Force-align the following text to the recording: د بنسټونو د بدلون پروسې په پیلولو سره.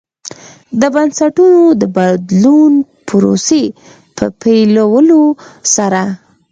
د 0.79 0.81
بنسټونو 0.93 1.61
د 1.81 1.83
بدلون 1.95 2.73
پروسې 3.07 3.63
په 4.15 4.25
پیلولو 4.41 5.23
سره. 5.75 6.03